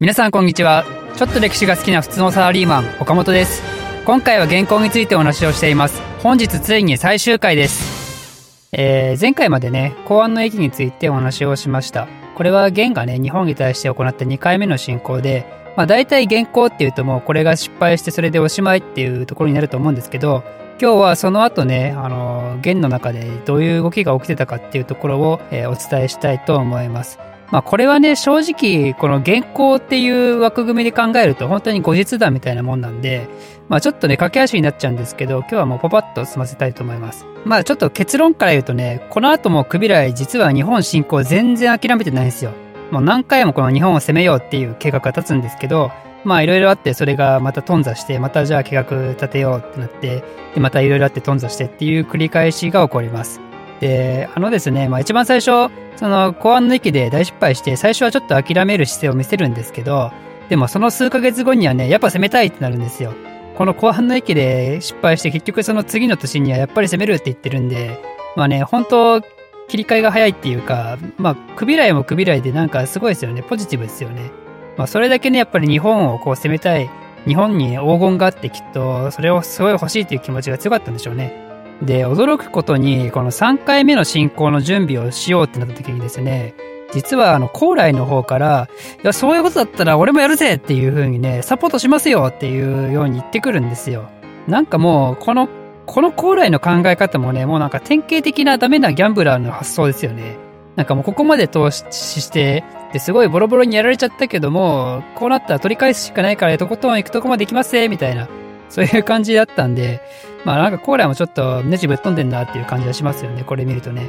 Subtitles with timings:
[0.00, 0.86] 皆さんこんにちは。
[1.18, 3.62] ちょっと歴史が好きな普通のサラリーマン、岡本です。
[4.06, 6.00] 今回は原稿についてお話をしています。
[6.22, 8.66] 本日ついに最終回です。
[8.72, 12.08] えー前回までね、公安の駅についてお話をしました。
[12.34, 15.44] これは元がね、日本に対して行った2回目の進行で、
[15.76, 20.44] まあ大体原稿っていうともうこれが失敗してそれでおしまいっていうところになると思うんですけど、
[20.80, 27.18] 今日はその後ね、あの、元の中でどういう動きが起きてたかっていうところを、えーお伝えしたいと思います。
[27.50, 33.28] まあこれはね、正直、この原稿っていう枠組みで考えると本当に後日談みたいなもんなんで、
[33.68, 37.26] まあちょっとね、駆け足になっちゃうんですけど、今日はもうパパッと済ませたいと思います。
[37.44, 42.52] まあちょっと結論から言うとね、この後もクビライ実は日本侵攻全然諦めてないんですよ。
[42.90, 45.90] もう何回もこの日本を攻めようっていう計画が立つんですけど、
[46.24, 50.22] まあいろいろあってそれがまた頓挫して、またじゃあ計画立てようってなって、
[50.54, 53.40] でまたいろいろあって頓挫してっていう繰り返しが起こります。
[53.80, 60.12] で、あのですね、まあ一番最初、その公安の駅で大失敗して、最初はちょっと諦める姿勢を見せるんですけど、
[60.48, 63.14] でもその数ヶ月後にはね、やっぱ攻めたいってなるんですよ。
[63.56, 68.00] この後半の駅で失敗して結局その次の年にはやっぱり攻めるって言ってるんで、
[68.36, 69.20] まあね、本当
[69.68, 73.42] 切り替えが早いっていうか、まあ、クビライもクビライでなんかすごいですよね。
[73.42, 74.30] ポジティブですよね。
[74.76, 76.90] まあ、それだけね、やっぱり日本をこう攻めたい、
[77.26, 81.49] 日本に黄金があってきっと、それをすごい欲しいっていう気持ちが強かったんでしょうね。
[81.82, 86.54] で、驚くことに、この3回目の進行の準備をしようってなった時にですね、
[86.92, 88.68] 実はあの、高麗の方から、
[89.02, 94.10] いや、そういうことだったら俺もやるぜっていう風にね、サポートしますよっていうように言ってくるんですよ。
[94.46, 95.48] なんかもう、この、
[95.86, 100.36] この高麗の考え方もね、もうなんか典型的なダメなギャンブラーの発想ですよね。
[100.76, 108.28] なんかもうここまで投資して、ですごいボロボロにやられちゃったけども、こうなったら取り返すしかないからとことん行くとこまで行きますぜみたいな、
[108.68, 110.00] そういう感じだったんで、
[110.44, 114.06] まあなんかコーラもちょっとネジぶっ飛んでんなっていう感じがしますよね、これ見るとね。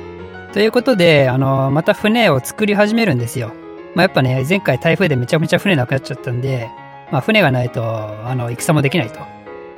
[0.54, 3.54] ということで、あの、また船を作り始めるんですよ。
[3.96, 6.70] まあやっぱね、前回台風でめちゃめちゃ船なくなっちゃったんで、
[7.12, 9.20] まあ船がないと、あの、戦もできないと。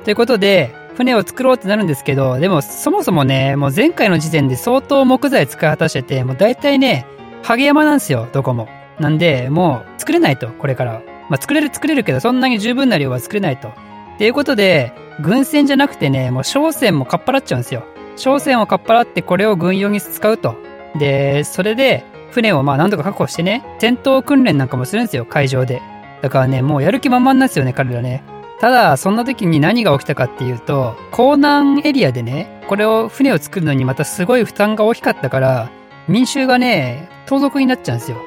[0.04, 7.06] ということで、船を作ろうってなるんですけど、でもそもそもね、もう前回の時点で相当木材使い果たしてて、もう大体ね、
[7.42, 8.68] ハ山なんですよ、どこも。
[9.00, 11.02] なんで、もう作れないと、これから。
[11.28, 13.68] まあ作れる作れるけど、そんなに十分な量は作れないと。
[13.68, 13.72] っ
[14.18, 17.84] ていうことで、軍船じゃなくてね、もう商船もかっぱらっちゃうんですよ。
[18.16, 20.56] 商船をかっぱらってこれを軍用に使うと。
[20.96, 25.82] で、それで、船をまあ何とか確保してね、戦闘訓練なんかもするんですよ、海上で。
[26.22, 28.24] だからね、もうやる気満々なんですよね、彼らね。
[28.60, 35.70] ただ、そんな時に何が起きたかっていうと、港南エリアでね、これを船を作るのにまたすごい負担が大きかったから、
[36.08, 38.18] 民衆がね、盗賊になっちゃうんですよ。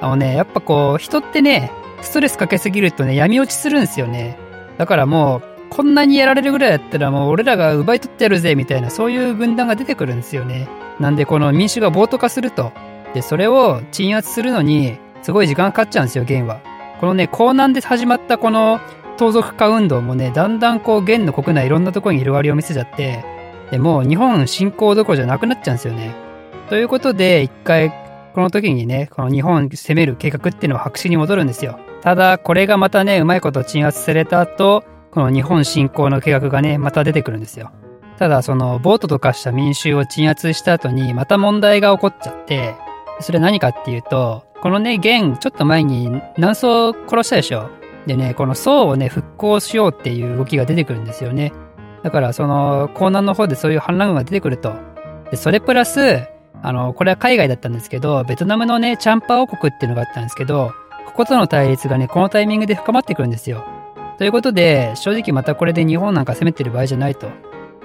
[0.00, 1.70] あのね、やっぱこう、人ってね、
[2.00, 4.38] ストレスかけすぎるとね、闇落ちするんですよね。
[4.78, 10.68] だからもう、こんなにやられるぐらいだったらもう俺らが奪い取ってやるぜみたいなそういう軍団が出てくるんですよね。
[11.00, 12.72] なんでこの民主が暴徒化すると。
[13.14, 16.60] で、それを鎮圧するのにすごい時間かかっちゃうんですよ、元は。
[17.00, 18.80] このね、江南で始まったこの
[19.16, 23.24] 盗賊化運動もね、だんだんこう元の国内いろんなとこに広がりを見せちゃって、
[23.70, 26.14] で、もう日本侵攻どころじゃなくなっちゃうんですよね。
[26.68, 27.94] ということで、一回
[28.34, 31.78] この時にね、この日本攻める計画っていうのは白紙に戻るんですよ。
[32.02, 37.70] ただ、これがまたね、うまいこと鎮圧された後、この日本侵攻の計画がね、また出てくるんですよ。
[38.18, 42.74] ただ、その、ボートと化した民衆を鎮圧した後に、また問題が起こっちゃって、
[43.20, 46.08] それ何かっていうと、このね、元、ちょっと前に
[46.38, 47.68] 南宋殺したでしょ。
[48.06, 51.52] でね、この宋をね、復興しようっていう動きが出てくるんですよね。
[52.02, 54.72] だから、その、江南の方でそういう反乱軍が出てくると。
[55.30, 56.22] で、それプラス、
[56.62, 60.72] あの、これは海外だったんですけど、ベトナムのね、チャンパ王国っていうのがあったんですけど、
[61.06, 63.64] こことの対立がね、このタイミングで深まってくるんですよ。
[64.22, 67.26] ということで、正直またこれで日本なんか攻めてる場合じゃないと。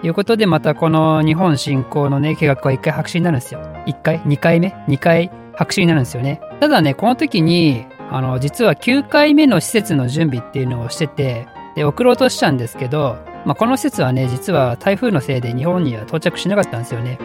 [0.04, 3.60] いうことで、またこの日本侵攻のね、計画は一回白紙になるんですよ。
[3.88, 4.22] 一回？
[4.24, 4.76] 二回目？
[4.88, 6.40] 二回白紙になるんですよね。
[6.60, 17.18] ただね、この時に、あの、実は9回目の施設の準備っていうのをしてて、で、送ろうとしたんですけど、まあ、この施設はね、実は台風のせいで日本には到着しなかったんですよね。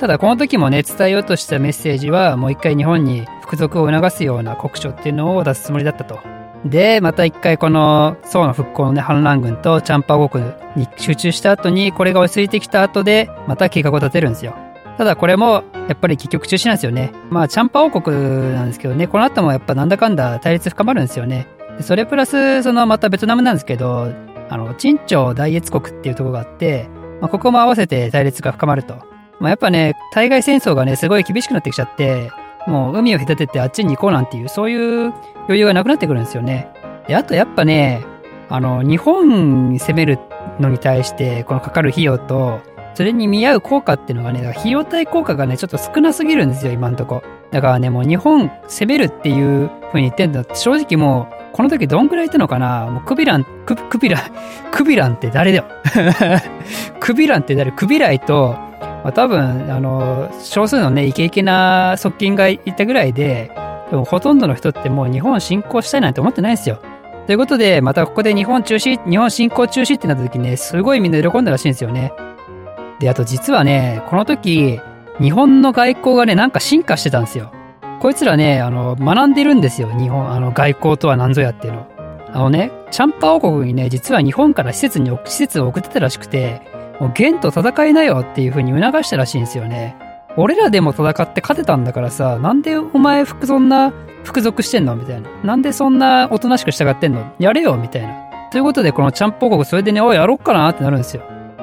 [0.00, 6.18] ただこの時もね、伝えようとしたメッセージは、もう一回日本に服属を促すような国書っていうのを出すつもりだったと。
[6.64, 10.44] で、また一回この宋の復興のね、反乱軍とチャンパー国
[10.76, 14.54] に集中した後に、これが落ち着いてきた後で、また計画を立てるんですよ。
[14.96, 17.12] ただこれも、やっぱり結局中止なんですよね。
[17.30, 21.46] まあ、チャンパ王国なんですけどね、この後もやっぱなんだかんだ対立深まるんですよね。
[21.80, 24.08] それプラス、そのまたベトナムなんですけど、
[24.50, 26.88] あの、陳朝大越国っていうところがあって、
[27.20, 28.94] まあ、ここも合わせて対立が深まると。
[29.38, 32.32] まあ、やっぱね、対外戦争がね、すごい厳しくなってきちゃって、
[32.68, 35.12] もう海を隔ててあっちに行こうなんていう、そういう
[35.46, 36.68] 余裕がなくなってくるんですよね。
[37.08, 38.04] で、あとやっぱね、
[38.48, 40.18] あの、日本に攻める
[40.60, 42.60] のに対して、このかかる費用と、
[42.94, 47.22] それに見合う効果っていうのがね、だから費用対効果がね、ちょっと少なすぎるんですよ、今んとこ。
[47.50, 52.86] だからね、もう日本攻めるっていう風に言ってんだ正直もう、この時どんぐらいいたのかな？
[52.86, 54.22] もうクビラン、ククビラン、
[54.70, 55.64] クビランって誰だよ
[57.00, 57.72] クビランって誰？
[57.72, 58.56] クビライと、
[59.04, 63.50] まあ、多分、あの、少数のね、イケイケな側近がいたぐらいで、
[63.90, 66.80] でもほとんどの人ってもう日本侵攻したいなんて思ってないんですよ。
[67.26, 72.12] ということで、またここで日本中止、日本侵攻中止ってなった時ね、すごいみんな喜んだらしいんですよね。
[73.00, 74.80] で、あと実はね、この時、
[75.20, 77.52] 日本の外交がね、なんか進化してたんですよ。
[78.00, 79.90] こいつらね、あの、学んでるんですよ。
[79.98, 81.86] 日本、あの、外交とは何ぞやっていうの。
[82.32, 86.62] あのね、チャンパ王国にね、実は日本から施設に、施設を送ってたらしくて、
[87.00, 89.96] もう元と戦いなよっていう風に促したらしいんですよね。
[90.36, 93.92] 俺らでも戦って勝てたんだからさ、なんでお前服、そんな、
[94.24, 95.28] 服属してんのみたいな。
[95.42, 97.32] なんでそんなおとなしく従ってんの？
[97.38, 98.14] やれよみたいな。
[98.50, 101.22] ということで、このチャンプ王国、それでね、おい、やろっかなってなるんですよ。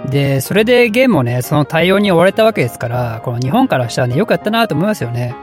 [0.10, 5.36] で、それでゲームもね、その対応に追われたわけですから、この日本からしたらね、よくやったなと思いますよね。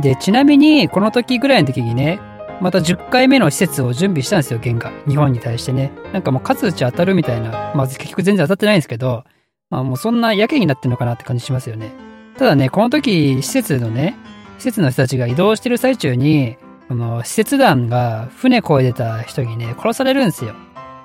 [0.00, 2.20] で、ちなみに、この時ぐらいの時にね、
[2.60, 4.90] また10回目の施設を準備したんですよ、弦が。
[5.06, 5.92] 日本に対してね。
[6.12, 7.72] なんかもう数打ち当たるみたいな。
[7.74, 9.24] まあ結局全然当たってないんですけど、
[9.70, 11.90] まあもうそんなやけになってんのかなって感じしますよね。
[12.38, 14.16] ただね、この時、施設のね、
[14.58, 16.56] 施設の人たちが移動してる最中に、
[16.88, 20.54] この施設団が船越えてた人にね、殺されるんですよ。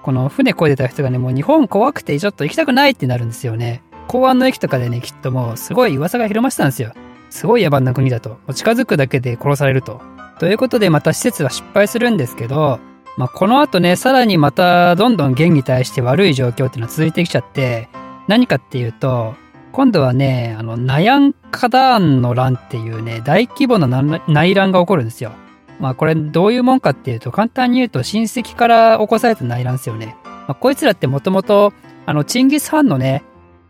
[0.03, 3.83] この船越えてた人がね、もう日本怖くてちょっと行きたくないってなるんですよね。
[4.07, 6.93] 港湾の駅とかでね、きっともうすごい噂が広まってたんですよ。
[7.29, 8.37] すごい野蛮な国だと。
[8.53, 10.01] 近づくだけで殺されると。
[10.41, 12.79] ということでまた施設は失敗するんですけど、
[13.15, 17.89] まあ、この後ね、さらにまたどんどん元に対して悪い状況っていうのは続いてきちゃって、
[18.27, 19.35] 何かっていうと、
[19.71, 25.31] 今度はね、あの、ナヤンカダーンの乱っていうね、大規模な内乱が起こるんですよ。
[25.79, 30.15] まあこれどういうもんかっていうと、簡単に言うと親戚から起こされた内乱ですよね。
[30.25, 31.71] まあ、こいつらってもともと、
[32.07, 33.23] あの、チンギス・ハンのね、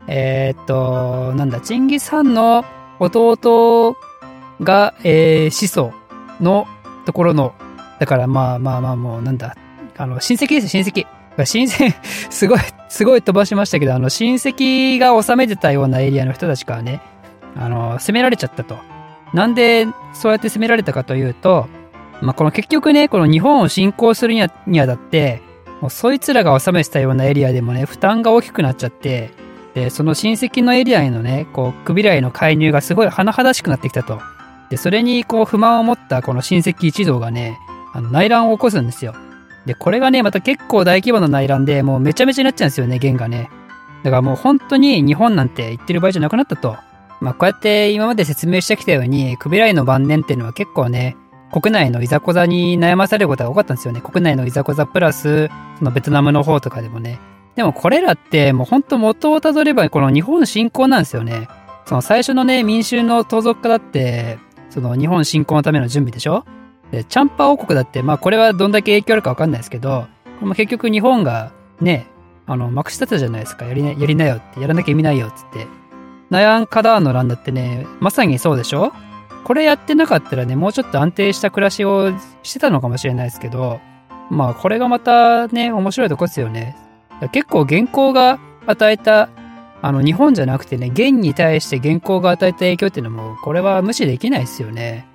[0.08, 2.64] えー、っと、なんだ、チンギス・ハンの
[3.00, 3.98] 弟
[4.62, 5.92] が、えー、始祖
[6.42, 6.68] の
[7.06, 7.54] ところの、
[8.00, 9.56] だからまあまあまあもうなんだ、
[9.98, 11.06] あの、親戚です親戚。
[11.46, 11.94] 親戚、
[12.30, 12.60] すごい、
[12.90, 17.00] すごい飛ばしましたけど、あの、親戚が治めてたようなエリアの人たちからね、
[17.56, 18.78] あの、攻められちゃったと。
[19.34, 21.68] なんで、そうやって攻められたかというと、
[22.22, 25.42] まあ、この結局ね、この日本を侵攻するにあにあたって、
[25.82, 29.32] もうそいつらが治めてたようなエリアでもね、負担が大きくなっちゃって、
[29.74, 34.22] で、その親戚のエリアへのね、こう、クビライの介入がすごい甚だしくなってきたと。
[34.72, 37.60] で、それにこう、不満を持ったこの親戚一同がね、
[37.94, 39.14] あの、内乱を起こすんですよ。
[39.66, 43.50] で、これがね、また結構大規模な内乱で、もうめちゃめちゃになっちゃうんですよね、弦がね。
[44.04, 46.78] だからもう本当に日本なんて言ってる場合じゃなくなったと。
[47.20, 51.18] まあ、こうやって今まで説明してきたように、クビライの晩年っていうのは結構ね、
[51.52, 54.00] 国内のいざこざに悩まされることが多かったんですよね。
[54.00, 57.20] 国内のいざこざプラス、そのベトナムの方とかでもね。
[57.56, 61.50] でもこれらってもう本当元をたどればこの日本侵攻なんですよね。
[61.86, 64.40] その最初のね、民衆の盗賊化だって、
[64.72, 66.46] その日本侵攻のための準備でしょ？
[66.92, 70.08] で、チャンパ王国だって、まあこれはどんだけ影響あるかわかんないですけど、
[70.40, 72.08] これも結局日本がね、
[72.48, 73.66] あの、まくし立てたじゃないですか。
[73.66, 75.68] やりな、やりなよって、やらなきゃ意味ないよっつって。
[76.30, 78.94] ナヤンカダーンの乱だってね、まさにそうでしょ？
[79.44, 82.12] これやってなかったらね、もうちょっと安定した暮らしを
[82.44, 83.80] してたのかもしれないですけど、
[84.30, 86.78] まあこれがまたね、面白いとこですよね。
[87.32, 89.30] 結構原稿が与えた、
[89.82, 95.08] あの日本じゃなくてね、元に対して原稿が与えた影響っていうのも、これは無視できないですよね。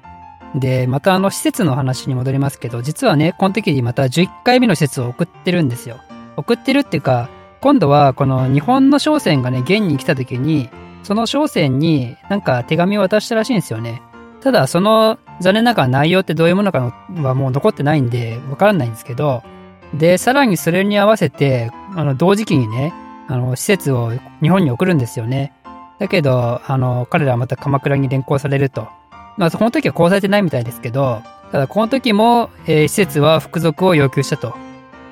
[0.54, 6.00] で、またあの施設の話に戻りますけど、実はね、この時にまた11回目の施設を送ってるんですよ。
[6.36, 10.69] 送ってるっていうか、今度はこの日本の商船がね、現に来た時に、
[11.02, 14.02] その商船になんか手紙を渡したらしいんですよね。
[14.41, 19.43] ただ、その残念ながら内容ってどういうものかはもう残ってないんで、わからないんですけど、
[19.94, 22.93] で、さらにそれに合わせて、あの、同時期にね、
[23.28, 25.52] あの、施設を日本に送るんですよね。
[25.98, 28.88] だけど、あの、彼らはまた鎌倉に連行されると。
[29.36, 34.54] まあ、この時はこうされてないみたいですけど、ただこの時も、えー、施設は服属を要求したと。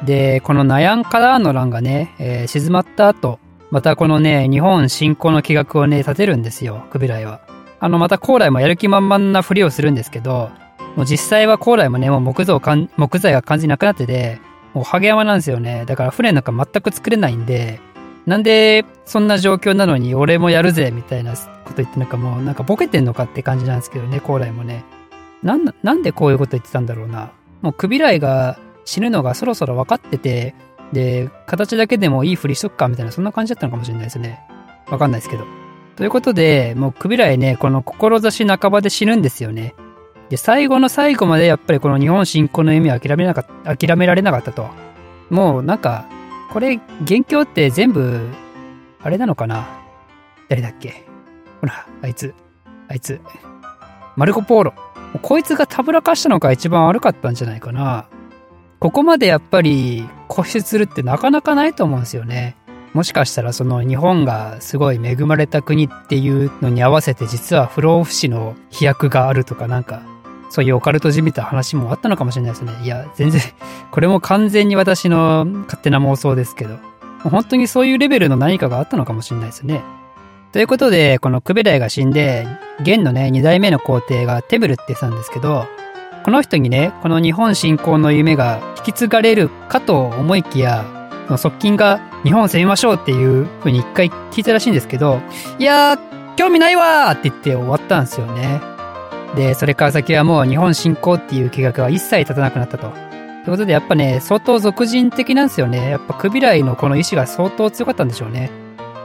[0.04, 3.38] で、このナヤンカラーの乱がね、えー、静まった後、
[3.70, 7.40] またこのね、日本侵攻の計画をね、立てるんですよ、クビライは。
[7.80, 10.50] あの、また高麗もやる気満々なふりをするんですけど、
[10.96, 14.40] もう実際は高麗もね、もう木造かん、木材が完全になくなってて、
[14.74, 15.84] もうハゲ山なんですよね。
[15.86, 17.80] だから船なんか全く作れないんで、
[18.26, 24.84] なんでそんな状況なのに俺もやるぜみたいなこと言ってなんかもうなんかボケてんのかって感じなんですけどね、高麗もね。
[25.42, 27.32] なん、なんでこういうこと言ってたんだろうな。
[27.60, 30.54] もうクビライが死ぬのがそろそろ分かってて、
[30.92, 34.40] で、形だけでもいいふりしとくかみたいな、そんな感じだったのかもしれないですね。
[34.88, 35.44] わかんないですけど。
[35.96, 39.74] ということで、もうクビライね、この志半ばで死ぬんですよね。
[40.28, 44.68] で、最後の最後までやっぱりこの日本侵攻の夢を諦めなかった、諦められなかったと。
[45.30, 46.06] もうなんか、
[46.54, 48.28] これ、元凶って全部、
[49.02, 49.66] あれなのかな？
[50.48, 51.04] 誰だっけ？
[51.60, 52.32] ほら、あいつ、
[52.88, 53.20] あいつ。
[54.14, 54.74] マルコ・ポーロ。
[55.20, 58.06] こいつがたぶらかしたのが一番悪かったんじゃないかな。
[58.78, 62.56] ここまでやっぱり固執するってなかなかないと思うんですよね。
[62.92, 70.02] もしかしたらその日本がすごい恵まれた国っていうのに合わせて実は不老不死の飛躍があるとかなんか
[70.54, 72.72] そういうオカルトじみた話もあったのかもしれないですね。
[72.84, 73.42] いや、全然、
[73.90, 76.76] これも完全に私の勝手な妄想ですけど、
[77.24, 79.82] 本当にそういうレベルの何かがあったのかもしれないですね。
[80.52, 82.46] ということで、このクベライが死んで、
[82.84, 85.66] 元のね、二代目の皇帝がテムルって言ってたんですけど、
[86.24, 90.84] この人にね、この日本侵攻の夢が引き継がれるかと思いきや、
[91.26, 95.20] その側近が日本を攻めましょうっていう風に一回聞いたらしいんですけど、
[95.58, 95.98] いやー、
[96.36, 98.73] 興味ないわーって言って終わったんですよね。
[99.36, 102.88] で、それから先はもう日本侵攻っていう計画は一切立たなくなったと。
[102.88, 105.90] ということでやっぱね、相当俗人的なんですよね。
[105.90, 108.50] やっぱクビライのこの意志が相当強かったんでしょうね。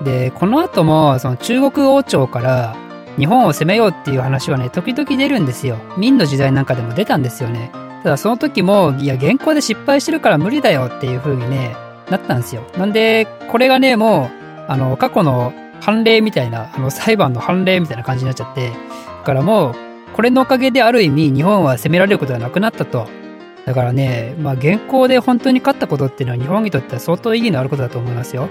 [0.03, 2.75] で、この後も、その中国王朝から
[3.17, 5.77] 日本を攻めようっていう話はね、時々出るんですよ。
[5.97, 7.71] 明の時代なんかでも出たんですよね。
[8.03, 11.75] ただその時も、いや、原稿で失敗してるから無理だよっていう風にね、
[12.09, 12.63] なったんですよ。
[12.77, 18.71] なんで、これがね、もう、あの、過去の判例みたいな、あの、裁判の判例みたいな感じになっちゃって、
[19.25, 19.88] からもう、
[20.19, 23.07] これのおかげである意味、日本は攻められることがなくなったと。
[23.65, 28.49] だからね、まあ、現行で本当に勝ったことっていうのは日本にとっては相当意義のあることだと思いますよ。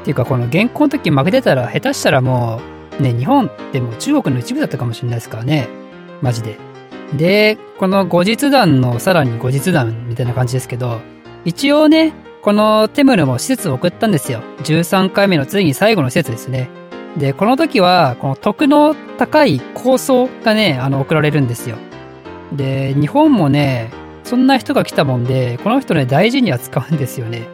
[0.00, 2.58] っていうか、この現行の時負けてたら、下手したらも
[2.98, 5.68] う、ね、日本ってもう中国の一部だったかもしれないですからね。
[6.22, 6.56] マジで。
[7.12, 11.02] で、この後日談のさらに後日談みたいな感じですけど、
[11.44, 14.40] 一応ね、このテムルも施設を送ったんですよ。
[14.62, 16.70] 13回目のついに最後の施設ですね。
[17.16, 21.76] で、この時は、この徳の高い構想がね、あの、送られるんですよ。
[22.52, 23.90] で、日本もね、
[24.24, 27.46] そんな人が来たもんで、この人ね、大事に扱うんですよね。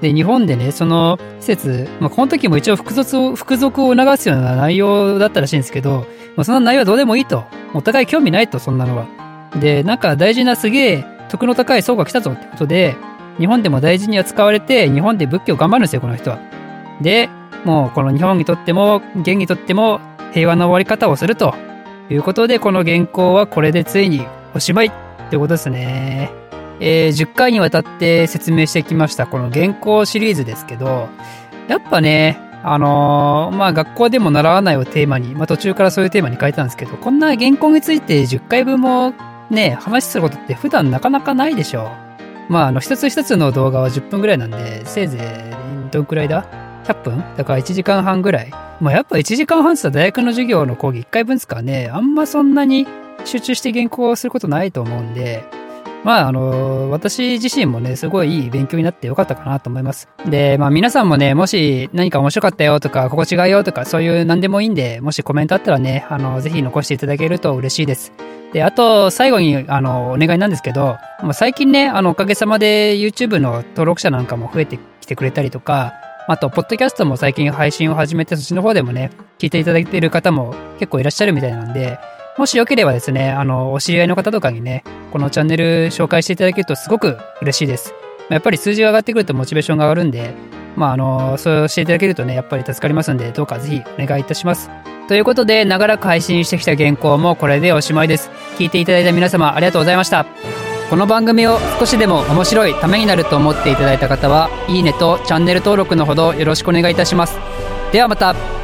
[0.00, 7.44] で、日本でね、その施設、まあ、この時も一応服属を、服属を促すような内容だったらしいんですけど、まあ、その内容はどうでもいいと。
[7.74, 9.06] お互い興味ないと、そんなのは。
[9.60, 12.96] で、なんか大事なすげえ、徳の高い層が来たぞってことで、
[13.38, 16.38] 日本でも大事に扱われて、日本で仏教頑張るんですよ、この人は。
[17.00, 17.28] で、
[17.64, 20.00] もうこの日本にとっても、元にとっても
[20.32, 21.54] 平和な終わり方をすると
[22.10, 24.92] いうことで、この原稿はこれでついにおしまいっ
[25.30, 26.30] てことですね。
[26.80, 31.08] えー、10回にわたって説明してきましたこの原稿シリーズですけど、
[31.66, 39.12] やっぱね、あのー、まあ学校でも習わないをテーマに、まあ途中からそういうテーマに書いたんですけど、こんな原稿について10回分も
[39.50, 41.90] ね、話することって普段なかなかないでしょ
[42.48, 42.52] う。
[42.52, 45.52] まああの一つ一つの動画は10分ぐらいなんで、せいぜ
[45.88, 46.67] いどんくらいだ？
[46.88, 47.18] ?100 分？
[47.36, 48.50] だから1時間半ぐらい。
[48.80, 52.86] まあやっぱ1時間半って大学の授業の講義1回分ですからね、あんまそんなに
[53.24, 55.44] 集中して原稿をすることないと思うんで、
[56.04, 60.08] まあ、あの、私自身もね、すごいいい勉強になってよかったかなと思います。
[60.26, 68.12] で、まあ皆さんもね、もし何か面白かったよとか、ここ違うよとか、そういう何でもいいんで、もしコメントあったらね、あの、ぜひ残していただけると嬉しいです。
[68.52, 75.92] で、あと、最後に、あの、お願いなんですけど、まあ、最近ね、あの、おかげさまで YouTube の登録者なんかも増えてきてくれたりとか、
[76.28, 81.98] あと、ポッドキャストも最近配信を始めて、そっちの方でもね、聞いていただいている方も結構いらっしゃるみたいなんで、
[82.36, 87.94] もしよければですね、あの、お知り合いの方とかにね、このチャンネル紹介していただけるとすごく嬉しいです。
[88.28, 90.34] やっぱり数字が上がってくるとモチベーションが上がるんで、
[90.76, 94.70] まあ、あの、そうしていただけるとね、やっぱり助かりますんで、どうかぜひお願いいたします。
[95.08, 98.30] ということで、長らく配信してきた原稿もこれでおしまいです。
[98.58, 100.67] 聞いていただいた皆様ありがとうございました。
[100.88, 107.36] この番組を少しでも面白いためになると思っていただいた方は、いいねとチャンネル登録のほどよろしくお願いいたします。
[107.92, 108.57] ではまた。